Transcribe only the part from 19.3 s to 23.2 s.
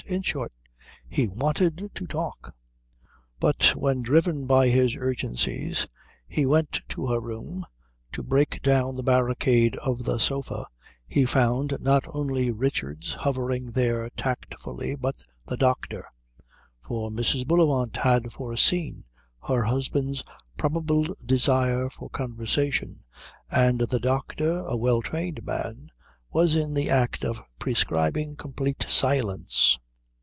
her husband's probable desire for conversation,